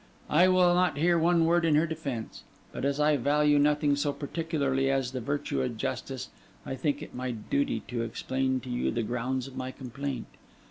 I 0.31 0.47
will 0.47 0.73
not 0.73 0.97
hear 0.97 1.19
one 1.19 1.45
word 1.45 1.63
in 1.63 1.75
her 1.75 1.85
defence; 1.85 2.41
but 2.71 2.85
as 2.85 2.99
I 2.99 3.17
value 3.17 3.59
nothing 3.59 3.95
so 3.95 4.11
particularly 4.11 4.89
as 4.89 5.11
the 5.11 5.21
virtue 5.21 5.61
of 5.61 5.77
justice, 5.77 6.29
I 6.65 6.73
think 6.73 7.03
it 7.03 7.13
my 7.13 7.29
duty 7.29 7.81
to 7.89 8.01
explain 8.01 8.61
to 8.61 8.69
you 8.71 8.89
the 8.89 9.03
grounds 9.03 9.45
of 9.47 9.55
my 9.55 9.69
complaint. 9.69 10.25